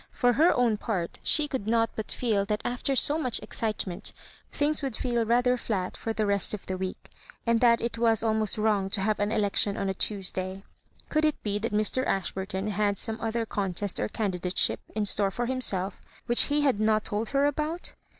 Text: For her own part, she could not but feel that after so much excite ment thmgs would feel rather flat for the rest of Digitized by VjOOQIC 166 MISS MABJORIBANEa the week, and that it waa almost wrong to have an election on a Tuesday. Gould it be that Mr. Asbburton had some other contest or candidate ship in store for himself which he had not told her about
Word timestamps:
For 0.09 0.33
her 0.33 0.51
own 0.57 0.77
part, 0.77 1.19
she 1.21 1.47
could 1.47 1.67
not 1.67 1.91
but 1.95 2.11
feel 2.11 2.43
that 2.47 2.63
after 2.65 2.95
so 2.95 3.19
much 3.19 3.37
excite 3.41 3.85
ment 3.85 4.13
thmgs 4.51 4.81
would 4.81 4.95
feel 4.95 5.27
rather 5.27 5.57
flat 5.57 5.95
for 5.95 6.11
the 6.11 6.25
rest 6.25 6.55
of 6.55 6.61
Digitized 6.61 6.67
by 6.67 6.73
VjOOQIC 6.73 6.79
166 6.89 7.11
MISS 7.13 7.21
MABJORIBANEa 7.21 7.37
the 7.37 7.37
week, 7.37 7.41
and 7.45 7.61
that 7.61 7.81
it 7.81 7.97
waa 7.99 8.27
almost 8.27 8.57
wrong 8.57 8.89
to 8.89 9.01
have 9.01 9.19
an 9.19 9.31
election 9.31 9.77
on 9.77 9.89
a 9.89 9.93
Tuesday. 9.93 10.63
Gould 11.09 11.25
it 11.25 11.43
be 11.43 11.59
that 11.59 11.71
Mr. 11.71 12.03
Asbburton 12.07 12.69
had 12.71 12.97
some 12.97 13.21
other 13.21 13.45
contest 13.45 13.99
or 13.99 14.07
candidate 14.07 14.57
ship 14.57 14.79
in 14.95 15.05
store 15.05 15.29
for 15.29 15.45
himself 15.45 16.01
which 16.25 16.45
he 16.45 16.61
had 16.61 16.79
not 16.79 17.05
told 17.05 17.29
her 17.29 17.45
about 17.45 17.93